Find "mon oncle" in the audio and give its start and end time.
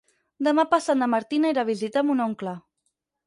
2.09-2.57